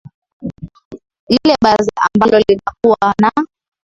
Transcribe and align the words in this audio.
lile 1.29 1.55
baraza 1.63 1.91
ambalo 2.05 2.39
linakuwa 2.39 3.13
na 3.21 3.31